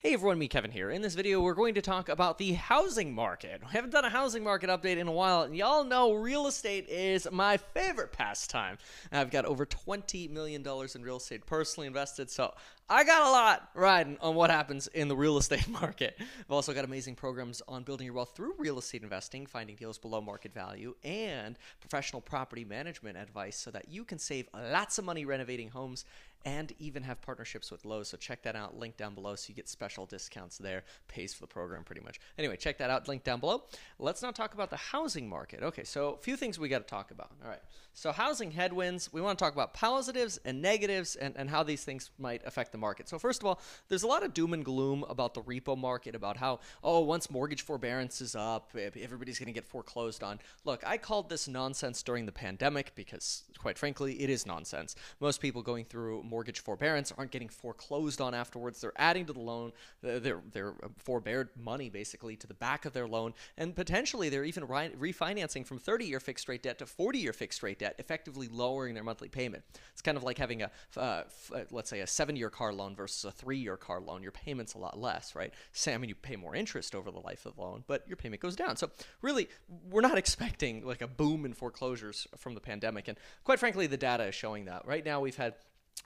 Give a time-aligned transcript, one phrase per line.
[0.00, 0.90] Hey everyone, Meet Kevin here.
[0.90, 3.60] In this video, we're going to talk about the housing market.
[3.62, 6.88] We haven't done a housing market update in a while, and y'all know real estate
[6.88, 8.78] is my favorite pastime.
[9.10, 12.54] I've got over $20 million in real estate personally invested, so
[12.88, 16.16] I got a lot riding on what happens in the real estate market.
[16.20, 19.98] I've also got amazing programs on building your wealth through real estate investing, finding deals
[19.98, 25.04] below market value, and professional property management advice so that you can save lots of
[25.04, 26.04] money renovating homes
[26.44, 28.08] and even have partnerships with Lowe's.
[28.08, 28.78] So check that out.
[28.78, 30.84] Link down below so you get special discounts there.
[31.08, 32.18] Pays for the program pretty much.
[32.38, 33.08] Anyway, check that out.
[33.08, 33.64] Link down below.
[33.98, 35.62] Let's now talk about the housing market.
[35.62, 37.32] Okay, so a few things we got to talk about.
[37.42, 37.60] All right.
[37.92, 39.12] So housing headwinds.
[39.12, 42.72] We want to talk about positives and negatives and, and how these things might affect
[42.72, 43.08] the the market.
[43.08, 46.14] So, first of all, there's a lot of doom and gloom about the repo market,
[46.14, 50.38] about how, oh, once mortgage forbearance is up, everybody's going to get foreclosed on.
[50.64, 54.94] Look, I called this nonsense during the pandemic because, quite frankly, it is nonsense.
[55.20, 58.80] Most people going through mortgage forbearance aren't getting foreclosed on afterwards.
[58.80, 63.08] They're adding to the loan, they're, they're forbeared money basically to the back of their
[63.08, 67.32] loan, and potentially they're even refinancing from 30 year fixed rate debt to 40 year
[67.32, 69.64] fixed rate debt, effectively lowering their monthly payment.
[69.92, 72.72] It's kind of like having a, uh, f- uh, let's say, a seven year car
[72.72, 75.52] loan versus a three year car loan, your payment's a lot less, right?
[75.72, 78.16] Say, I mean, you pay more interest over the life of the loan, but your
[78.16, 78.76] payment goes down.
[78.76, 78.90] So,
[79.22, 79.48] really,
[79.90, 83.08] we're not expecting like a boom in foreclosures from the pandemic.
[83.08, 84.86] And quite frankly, the data is showing that.
[84.86, 85.54] Right now, we've had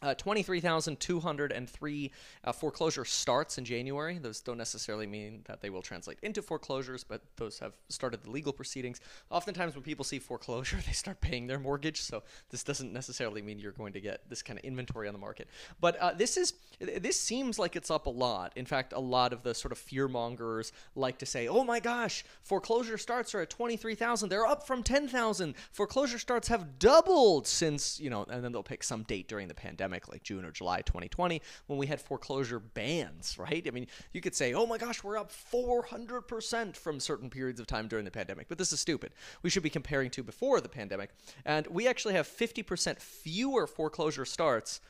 [0.03, 2.11] uh, 23,203
[2.45, 4.19] uh, foreclosure starts in January.
[4.19, 8.31] Those don't necessarily mean that they will translate into foreclosures, but those have started the
[8.31, 9.01] legal proceedings.
[9.31, 12.01] Oftentimes, when people see foreclosure, they start paying their mortgage.
[12.01, 15.21] So this doesn't necessarily mean you're going to get this kind of inventory on the
[15.21, 15.49] market.
[15.81, 18.53] But uh, this is this seems like it's up a lot.
[18.57, 21.81] In fact, a lot of the sort of fear mongers like to say, "Oh my
[21.81, 24.29] gosh, foreclosure starts are at 23,000.
[24.29, 25.55] They're up from 10,000.
[25.71, 29.55] Foreclosure starts have doubled since you know," and then they'll pick some date during the
[29.55, 33.65] pandemic pandemic, like June or July 2020, when we had foreclosure bans, right?
[33.67, 37.67] I mean, you could say, oh my gosh, we're up 400% from certain periods of
[37.67, 39.13] time during the pandemic, but this is stupid.
[39.43, 41.11] We should be comparing to before the pandemic.
[41.45, 44.81] And we actually have 50% fewer foreclosure starts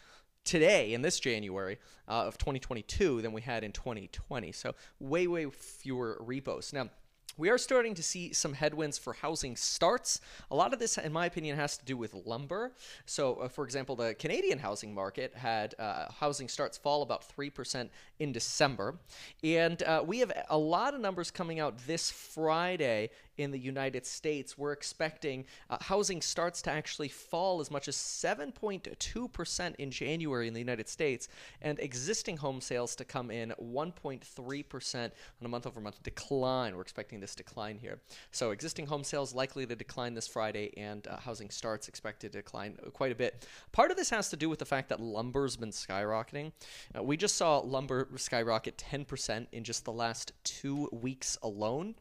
[0.44, 4.52] today in this January uh, of 2022 than we had in 2020.
[4.52, 6.72] So way, way fewer repos.
[6.72, 6.90] Now,
[7.36, 10.20] we are starting to see some headwinds for housing starts.
[10.50, 12.72] A lot of this, in my opinion, has to do with lumber.
[13.06, 17.88] So, uh, for example, the Canadian housing market had uh, housing starts fall about 3%
[18.18, 18.96] in December.
[19.42, 24.06] And uh, we have a lot of numbers coming out this Friday in the United
[24.06, 24.56] States.
[24.58, 30.54] We're expecting uh, housing starts to actually fall as much as 7.2% in January in
[30.54, 31.28] the United States,
[31.60, 35.10] and existing home sales to come in 1.3% on
[35.42, 36.74] a month over month decline.
[36.74, 38.00] We're expecting this decline here.
[38.30, 42.38] So existing home sales likely to decline this Friday, and uh, housing starts expected to
[42.38, 43.46] decline quite a bit.
[43.72, 46.52] Part of this has to do with the fact that lumber's been skyrocketing.
[46.96, 51.94] Uh, we just saw lumber skyrocket 10% in just the last two weeks alone.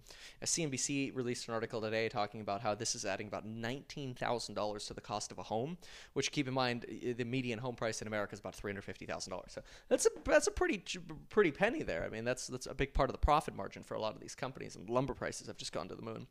[0.43, 5.01] CNBC released an article today talking about how this is adding about $19,000 to the
[5.01, 5.77] cost of a home,
[6.13, 6.85] which keep in mind
[7.17, 9.51] the median home price in America is about $350,000.
[9.51, 10.83] So that's a that's a pretty
[11.29, 12.03] pretty penny there.
[12.03, 14.19] I mean, that's that's a big part of the profit margin for a lot of
[14.19, 16.27] these companies, and lumber prices have just gone to the moon.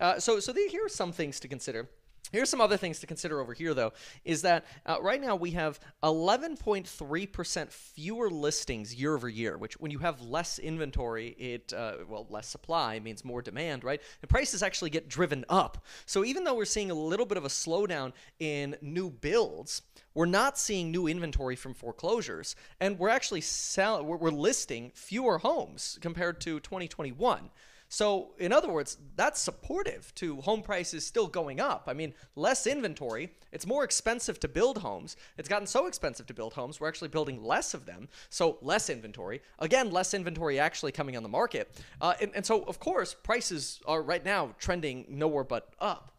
[0.00, 1.88] Uh, so so the, here are some things to consider.
[2.32, 3.92] Here's some other things to consider over here, though,
[4.24, 9.90] is that uh, right now we have 11.3% fewer listings year over year, which when
[9.90, 14.00] you have less inventory, it, uh, well, less supply means more demand, right?
[14.22, 15.84] And prices actually get driven up.
[16.06, 19.82] So even though we're seeing a little bit of a slowdown in new builds,
[20.14, 25.98] we're not seeing new inventory from foreclosures, and we're actually selling, we're listing fewer homes
[26.00, 27.50] compared to 2021.
[27.92, 31.84] So, in other words, that's supportive to home prices still going up.
[31.88, 35.16] I mean, less inventory, it's more expensive to build homes.
[35.36, 38.08] It's gotten so expensive to build homes, we're actually building less of them.
[38.28, 39.42] So, less inventory.
[39.58, 41.82] Again, less inventory actually coming on the market.
[42.00, 46.12] Uh, and, and so, of course, prices are right now trending nowhere but up.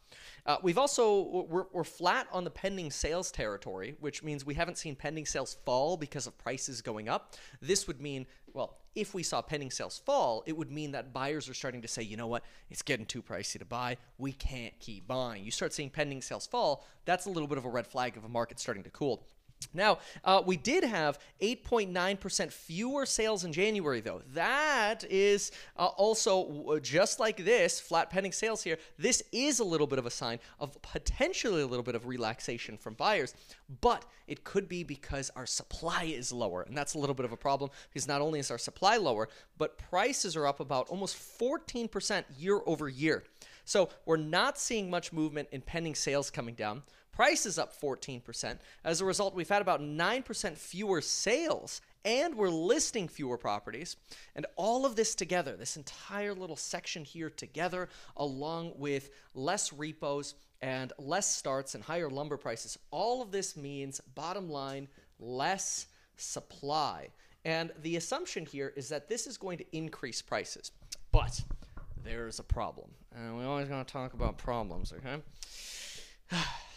[0.45, 4.77] Uh, we've also we're, we're flat on the pending sales territory, which means we haven't
[4.77, 7.35] seen pending sales fall because of prices going up.
[7.61, 11.47] This would mean, well, if we saw pending sales fall, it would mean that buyers
[11.47, 13.97] are starting to say, you know what, it's getting too pricey to buy.
[14.17, 15.45] We can't keep buying.
[15.45, 18.25] You start seeing pending sales fall, that's a little bit of a red flag of
[18.25, 19.23] a market starting to cool.
[19.73, 24.21] Now, uh, we did have 8.9% fewer sales in January, though.
[24.33, 28.77] That is uh, also just like this, flat pending sales here.
[28.97, 32.77] This is a little bit of a sign of potentially a little bit of relaxation
[32.77, 33.33] from buyers,
[33.81, 36.61] but it could be because our supply is lower.
[36.63, 39.29] And that's a little bit of a problem because not only is our supply lower,
[39.57, 43.23] but prices are up about almost 14% year over year.
[43.65, 46.83] So we're not seeing much movement in pending sales coming down.
[47.21, 48.57] Price is up 14%.
[48.83, 53.95] As a result, we've had about 9% fewer sales and we're listing fewer properties.
[54.35, 60.33] And all of this together, this entire little section here together, along with less repos
[60.63, 64.87] and less starts and higher lumber prices, all of this means, bottom line,
[65.19, 65.85] less
[66.17, 67.09] supply.
[67.45, 70.71] And the assumption here is that this is going to increase prices.
[71.11, 71.39] But
[72.03, 72.89] there's a problem.
[73.15, 75.21] And we always going to talk about problems, okay?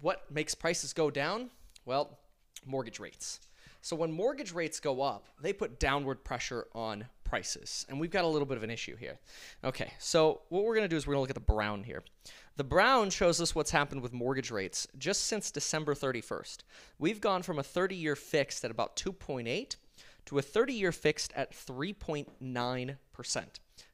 [0.00, 1.50] what makes prices go down?
[1.84, 2.18] Well,
[2.66, 3.40] mortgage rates.
[3.82, 7.86] So when mortgage rates go up, they put downward pressure on prices.
[7.88, 9.18] And we've got a little bit of an issue here.
[9.64, 11.84] Okay, so what we're going to do is we're going to look at the brown
[11.84, 12.02] here.
[12.56, 16.58] The brown shows us what's happened with mortgage rates just since December 31st.
[16.98, 19.76] We've gone from a 30 year fixed at about 2.8
[20.26, 22.96] to a 30 year fixed at 3.9%.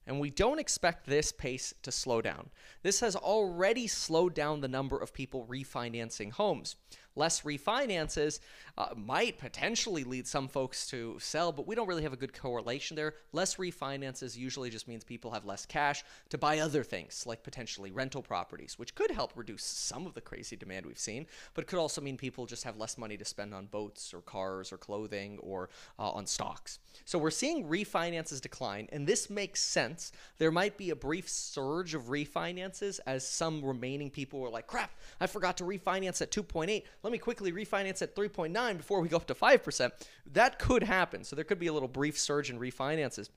[0.07, 2.51] And we don't expect this pace to slow down.
[2.83, 6.77] This has already slowed down the number of people refinancing homes
[7.17, 8.41] less refinances
[8.79, 12.39] uh, might potentially lead some folks to sell, but we don't really have a good
[12.39, 13.15] correlation there.
[13.33, 17.91] Less refinances usually just means people have less cash to buy other things, like potentially
[17.91, 21.79] rental properties, which could help reduce some of the crazy demand we've seen, but could
[21.79, 25.39] also mean people just have less money to spend on boats or cars or clothing
[25.41, 26.79] or uh, on stocks.
[27.05, 30.13] So we're seeing refinances decline, and this makes sense.
[30.39, 34.91] There might be a brief surge of refinances as some remaining people were like, crap,
[35.21, 39.17] I forgot to refinance at 2.8 let me quickly refinance at 3.9 before we go
[39.17, 39.93] up to 5%.
[40.33, 41.23] That could happen.
[41.23, 43.29] So there could be a little brief surge in refinances.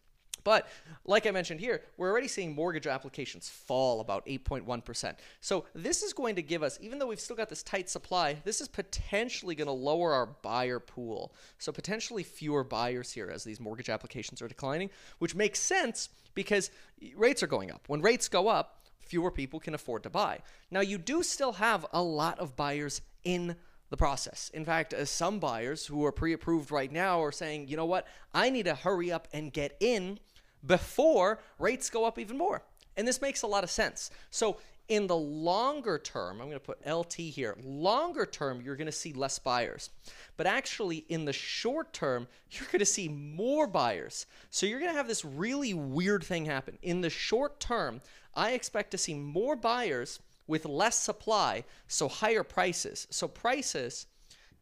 [0.43, 0.67] But
[1.05, 5.13] like I mentioned here, we're already seeing mortgage applications fall about 8.1%.
[5.39, 8.37] So this is going to give us, even though we've still got this tight supply,
[8.43, 11.35] this is potentially going to lower our buyer pool.
[11.59, 14.89] So potentially fewer buyers here as these mortgage applications are declining,
[15.19, 16.71] which makes sense because
[17.15, 17.83] rates are going up.
[17.85, 18.78] When rates go up,
[19.09, 20.39] fewer people can afford to buy.
[20.69, 23.55] Now, you do still have a lot of buyers in
[23.89, 24.51] the process.
[24.53, 27.87] In fact, uh, some buyers who are pre approved right now are saying, you know
[27.87, 30.19] what, I need to hurry up and get in
[30.65, 32.61] before rates go up even more.
[32.95, 34.11] And this makes a lot of sense.
[34.29, 34.57] So,
[34.89, 37.55] in the longer term, I'm going to put LT here.
[37.63, 39.91] Longer term, you're going to see less buyers.
[40.35, 44.25] But actually, in the short term, you're going to see more buyers.
[44.49, 46.79] So you're going to have this really weird thing happen.
[46.81, 48.01] In the short term,
[48.39, 53.05] I expect to see more buyers with less supply, so higher prices.
[53.09, 54.07] So prices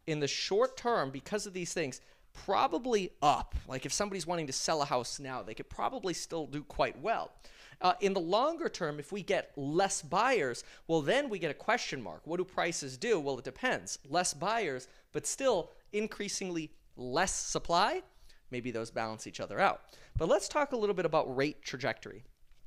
[0.07, 2.01] in the short term, because of these things,
[2.33, 3.53] probably up.
[3.67, 6.99] Like if somebody's wanting to sell a house now, they could probably still do quite
[6.99, 7.31] well.
[7.79, 11.53] Uh, in the longer term, if we get less buyers, well, then we get a
[11.53, 12.21] question mark.
[12.25, 13.19] What do prices do?
[13.19, 13.99] Well, it depends.
[14.09, 18.01] Less buyers, but still increasingly less supply.
[18.49, 19.81] Maybe those balance each other out.
[20.17, 22.23] But let's talk a little bit about rate trajectory.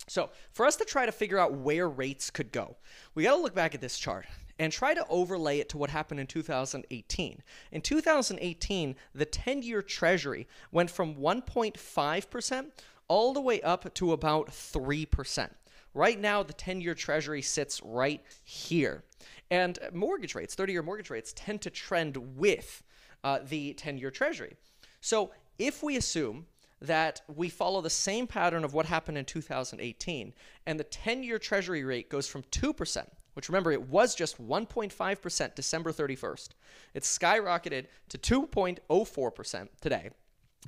[0.09, 2.77] So, for us to try to figure out where rates could go,
[3.15, 4.27] we got to look back at this chart
[4.59, 7.43] and try to overlay it to what happened in 2018.
[7.73, 12.67] In 2018, the 10 year Treasury went from 1.5%
[13.09, 15.51] all the way up to about 3%.
[15.95, 19.03] Right now, the 10 year Treasury sits right here.
[19.51, 22.83] And mortgage rates, 30 year mortgage rates, tend to trend with
[23.25, 24.57] uh, the 10 year Treasury.
[25.01, 26.47] So, if we assume
[26.81, 30.33] that we follow the same pattern of what happened in 2018,
[30.67, 35.55] and the 10 year Treasury rate goes from 2%, which remember, it was just 1.5%
[35.55, 36.49] December 31st.
[36.95, 40.11] It's skyrocketed to 2.04% today.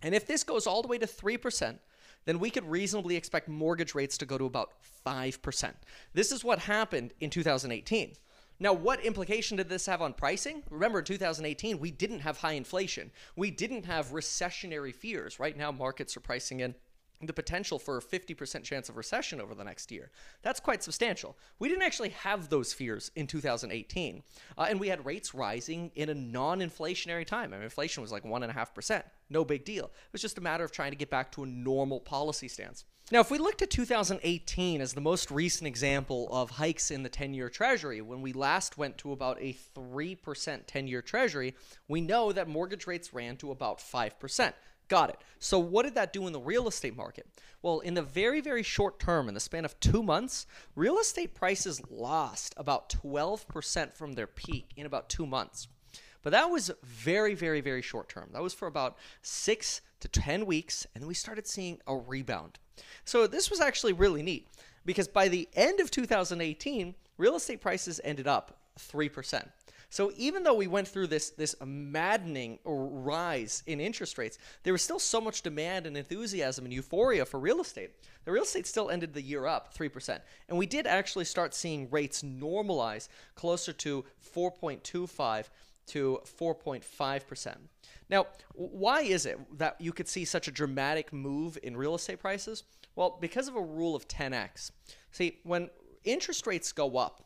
[0.03, 1.79] And if this goes all the way to 3%,
[2.25, 4.71] then we could reasonably expect mortgage rates to go to about
[5.04, 5.73] 5%.
[6.14, 8.12] This is what happened in 2018.
[8.62, 10.62] Now, what implication did this have on pricing?
[10.71, 13.11] Remember, in 2018, we didn't have high inflation.
[13.35, 15.40] We didn't have recessionary fears.
[15.40, 16.76] Right now, markets are pricing in
[17.21, 20.12] the potential for a 50% chance of recession over the next year.
[20.42, 21.37] That's quite substantial.
[21.59, 24.23] We didn't actually have those fears in 2018.
[24.57, 27.52] Uh, and we had rates rising in a non inflationary time.
[27.52, 29.02] I mean, inflation was like 1.5%.
[29.28, 29.87] No big deal.
[29.87, 32.85] It was just a matter of trying to get back to a normal policy stance.
[33.12, 37.11] Now, if we look to 2018 as the most recent example of hikes in the
[37.11, 41.54] 10 year Treasury, when we last went to about a 3% 10 year Treasury,
[41.88, 44.54] we know that mortgage rates ran to about 5%.
[44.88, 45.19] Got it.
[45.38, 47.26] So, what did that do in the real estate market?
[47.61, 51.35] Well, in the very, very short term, in the span of two months, real estate
[51.35, 55.69] prices lost about 12% from their peak in about two months.
[56.23, 58.31] But that was very, very, very short term.
[58.33, 62.59] That was for about six to 10 weeks, and then we started seeing a rebound.
[63.05, 64.49] So this was actually really neat
[64.85, 69.49] because by the end of 2018, real estate prices ended up 3%.
[69.93, 74.81] So even though we went through this this maddening rise in interest rates, there was
[74.81, 77.91] still so much demand and enthusiasm and euphoria for real estate.
[78.25, 80.19] The real estate still ended the year up 3%.
[80.49, 85.50] And we did actually start seeing rates normalize closer to 4.25
[85.86, 87.56] to 4.5%.
[88.08, 92.20] Now, why is it that you could see such a dramatic move in real estate
[92.20, 92.64] prices?
[92.94, 94.70] Well, because of a rule of 10x.
[95.10, 95.70] See, when
[96.04, 97.24] interest rates go up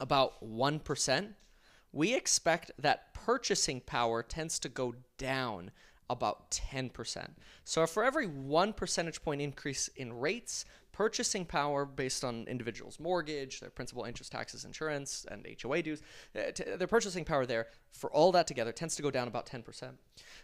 [0.00, 1.28] about 1%,
[1.92, 5.70] we expect that purchasing power tends to go down
[6.10, 7.28] about 10%.
[7.64, 10.64] So for every one percentage point increase in rates,
[10.98, 16.02] purchasing power based on individuals' mortgage, their principal, interest, taxes, insurance, and HOA dues,
[16.34, 19.92] uh, their purchasing power there for all that together tends to go down about 10%.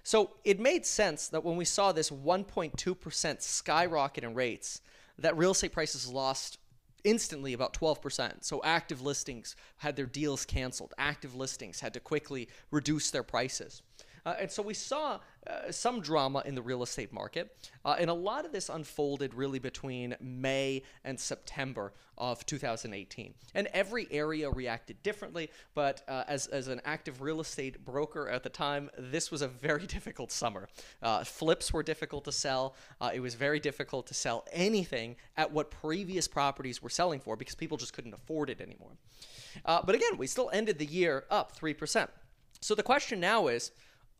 [0.05, 4.81] So it made sense that when we saw this 1.2% skyrocket in rates,
[5.19, 6.59] that real estate prices lost
[7.03, 8.45] instantly about 12%.
[8.45, 10.95] So active listings had their deals canceled.
[10.99, 13.83] Active listings had to quickly reduce their prices.
[14.25, 17.55] Uh, and so we saw uh, some drama in the real estate market.
[17.85, 23.35] Uh, and a lot of this unfolded really between May and September of 2018.
[23.55, 25.51] And every area reacted differently.
[25.75, 29.49] But uh, as, as an active real estate broker at the time, this was a
[29.49, 30.69] very difficult summer.
[31.03, 32.75] Uh, flips were difficult to sell.
[33.01, 37.37] Uh, it was very difficult to sell anything at what previous properties were selling for
[37.37, 38.93] because people just couldn't afford it anymore.
[39.65, 42.09] but again, we still ended the year up 3%.
[42.61, 43.73] So the question now is,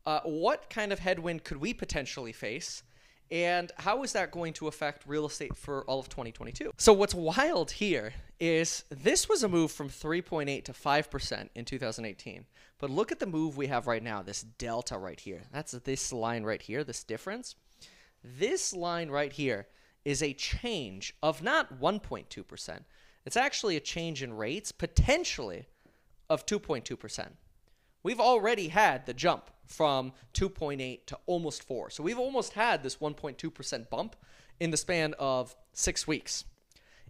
[0.05, 2.83] uh, what kind of headwind could we potentially face?
[3.31, 6.71] And how is that going to affect real estate for all of 2022?
[6.77, 12.45] So, what's wild here is this was a move from 3.8 to 5% in 2018.
[12.77, 15.43] But look at the move we have right now, this delta right here.
[15.51, 17.55] That's this line right here, this difference.
[18.23, 19.67] This line right here
[20.03, 22.79] is a change of not 1.2%.
[23.25, 25.65] It's actually a change in rates, potentially
[26.29, 27.29] of 2.2%.
[28.05, 31.89] We've already had the jump from 2.8 to almost 4.
[31.89, 34.15] So we've almost had this 1.2% bump
[34.59, 36.43] in the span of six weeks.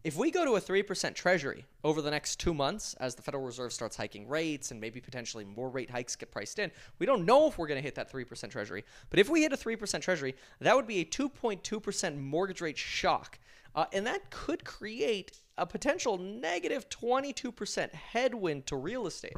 [0.05, 3.43] If we go to a 3% treasury over the next two months as the Federal
[3.43, 7.25] Reserve starts hiking rates and maybe potentially more rate hikes get priced in, we don't
[7.25, 8.85] know if we're going to hit that 3% treasury.
[9.09, 13.37] But if we hit a 3% treasury, that would be a 2.2% mortgage rate shock.
[13.75, 19.35] Uh, and that could create a potential negative 22% headwind to real estate.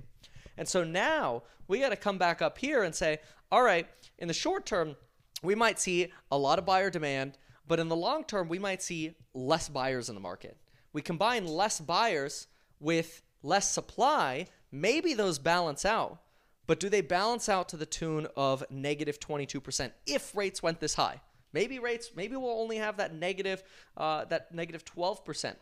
[0.57, 3.19] And so now we got to come back up here and say,
[3.51, 3.87] all right,
[4.17, 4.95] in the short term,
[5.43, 7.37] we might see a lot of buyer demand,
[7.67, 10.57] but in the long term, we might see less buyers in the market.
[10.93, 12.47] We combine less buyers
[12.79, 16.19] with less supply, maybe those balance out.
[16.65, 20.95] But do they balance out to the tune of negative 22% if rates went this
[20.95, 21.21] high?
[21.57, 23.63] Maybe rates, maybe we'll only have that negative,
[23.97, 25.55] uh, that negative 12%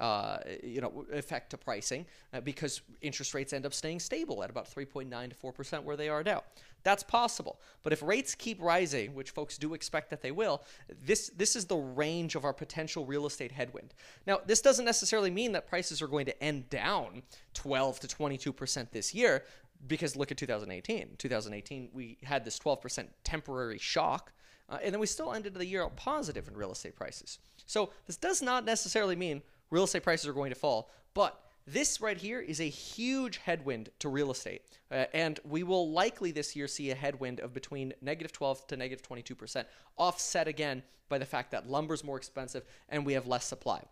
[0.00, 4.48] uh, you know, effect to pricing uh, because interest rates end up staying stable at
[4.48, 6.42] about 3.9 to 4% where they are now.
[6.84, 7.60] That's possible.
[7.82, 10.62] But if rates keep rising, which folks do expect that they will,
[11.04, 13.92] this this is the range of our potential real estate headwind.
[14.26, 18.90] Now, this doesn't necessarily mean that prices are going to end down 12 to 22%
[18.90, 19.44] this year
[19.86, 21.16] because look at 2018.
[21.18, 24.32] 2018 we had this 12% temporary shock
[24.68, 27.38] uh, and then we still ended the year positive in real estate prices.
[27.66, 30.90] So, this does not necessarily mean real estate prices are going to fall.
[31.14, 34.62] But this right here is a huge headwind to real estate.
[34.90, 38.76] Uh, and we will likely this year see a headwind of between negative 12 to
[38.76, 39.64] negative 22%,
[39.96, 43.82] offset again by the fact that lumber's more expensive and we have less supply.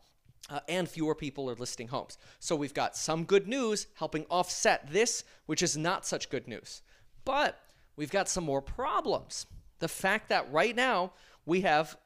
[0.49, 2.19] Uh, and fewer people are listing homes.
[2.41, 6.83] So we've got some good news helping offset this, which is not such good news.
[7.25, 7.61] But
[7.95, 9.47] we've got some more problems.
[9.81, 11.13] The fact that right now
[11.45, 11.97] we have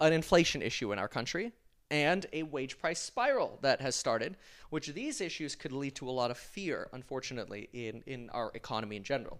[0.00, 1.52] an inflation issue in our country,
[1.90, 4.36] and a wage price spiral that has started,
[4.70, 8.96] which these issues could lead to a lot of fear, unfortunately, in, in our economy
[8.96, 9.38] in general.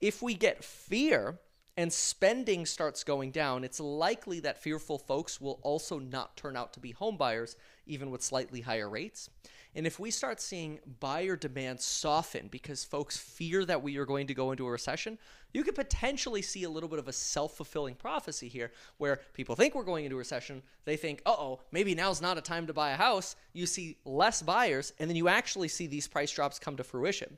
[0.00, 1.38] If we get fear
[1.76, 6.72] and spending starts going down, it's likely that fearful folks will also not turn out
[6.74, 9.30] to be homebuyers, even with slightly higher rates.
[9.76, 14.26] And if we start seeing buyer demand soften because folks fear that we are going
[14.28, 15.18] to go into a recession,
[15.52, 19.54] you could potentially see a little bit of a self fulfilling prophecy here where people
[19.54, 20.62] think we're going into a recession.
[20.86, 23.36] They think, uh oh, maybe now's not a time to buy a house.
[23.52, 27.36] You see less buyers, and then you actually see these price drops come to fruition.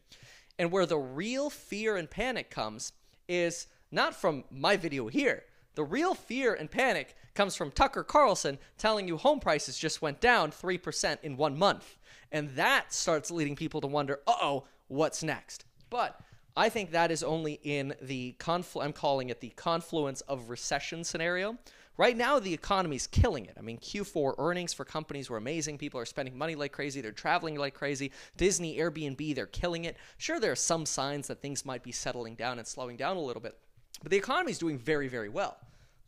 [0.61, 2.93] And where the real fear and panic comes
[3.27, 5.43] is not from my video here.
[5.75, 10.21] The real fear and panic comes from Tucker Carlson telling you home prices just went
[10.21, 11.97] down 3% in one month.
[12.33, 15.65] And that starts leading people to wonder, uh oh, what's next?
[15.91, 16.21] But
[16.57, 21.05] I think that is only in the conflu- I'm calling it the confluence of recession
[21.05, 21.57] scenario.
[21.97, 23.57] Right now, the economy's killing it.
[23.59, 25.79] I mean, Q4 earnings for companies were amazing.
[25.79, 27.01] People are spending money like crazy.
[27.01, 28.13] They're traveling like crazy.
[28.37, 29.97] Disney, Airbnb, they're killing it.
[30.17, 33.21] Sure, there are some signs that things might be settling down and slowing down a
[33.21, 33.59] little bit,
[34.03, 35.59] but the economy is doing very, very well.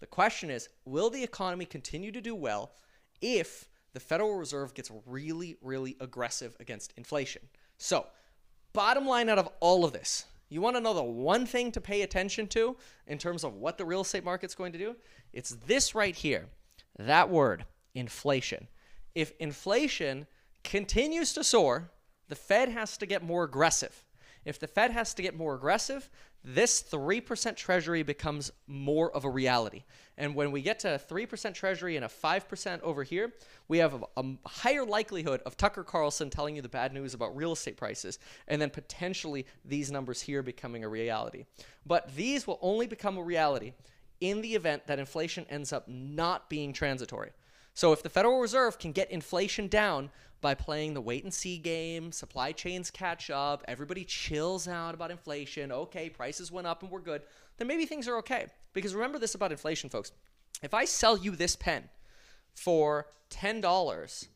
[0.01, 2.73] The question is will the economy continue to do well
[3.21, 7.43] if the Federal Reserve gets really, really aggressive against inflation.
[7.79, 8.07] So,
[8.73, 11.81] bottom line out of all of this You want to know the one thing to
[11.81, 14.97] pay attention to in terms of what the real estate market's going to do?
[15.33, 16.47] It's this right here.
[16.99, 18.67] That word, inflation.
[19.15, 20.27] If inflation
[20.65, 21.91] continues to soar,
[22.29, 24.05] the Fed has to get more aggressive.
[24.45, 26.09] If the Fed has to get more aggressive,
[26.43, 29.85] this 3% treasury becomes more of a reality.
[30.17, 33.33] And when we get to a 3% treasury and a 5% over here,
[33.69, 37.37] we have a, a, higher likelihood of Tucker Carlson telling you the bad news about
[37.37, 38.19] real estate prices
[38.49, 41.45] and then potentially these numbers here becoming a reality.
[41.85, 43.73] But these will only become a reality
[44.21, 47.31] in the event that inflation ends up not being transitory.
[47.75, 50.11] So if the Federal Reserve can get inflation down
[50.41, 55.11] by playing the wait and see game, supply chains catch up, everybody chills out about
[55.11, 57.23] inflation, okay, prices went up and we're good,
[57.59, 58.47] then maybe things are okay.
[58.73, 60.13] Because remember this about inflation, folks.
[60.63, 61.89] If I sell you this pen
[62.55, 64.29] for $10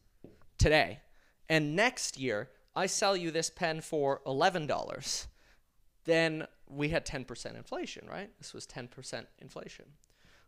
[0.59, 1.01] today,
[1.49, 5.27] and next year I sell you this pen for $11,
[6.05, 8.31] then we had 10% inflation, right?
[8.39, 9.87] This was 10% inflation.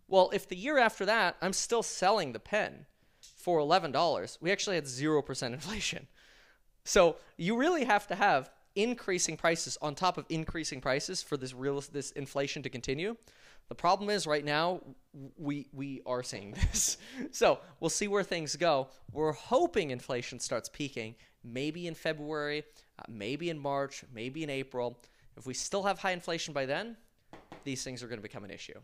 [0.09, 2.87] Well, if the year after that I'm still selling the pen
[3.21, 6.07] for $11, we actually had 0% inflation.
[6.85, 11.55] So you really have to have increasing prices on top of increasing prices for this
[11.55, 13.17] real this inflation to continue.
[13.69, 14.81] The problem is right now
[15.37, 16.99] we we are seeing this.
[17.33, 18.89] So, we'll see where things go.
[19.13, 22.65] We're hoping inflation starts peaking maybe in February,
[22.99, 24.99] uh, maybe in March, maybe in April.
[25.37, 26.97] If we still have high inflation by then,
[27.65, 28.79] these things are going to become an issue.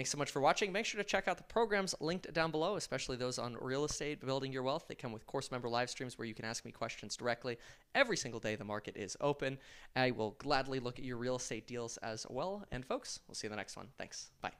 [0.00, 0.72] Thanks so much for watching.
[0.72, 4.24] Make sure to check out the programs linked down below, especially those on real estate,
[4.24, 4.86] building your wealth.
[4.88, 7.58] They come with course member live streams where you can ask me questions directly
[7.94, 9.58] every single day the market is open.
[9.94, 12.64] I will gladly look at your real estate deals as well.
[12.72, 13.88] And folks, we'll see you in the next one.
[13.98, 14.30] Thanks.
[14.40, 14.52] Bye.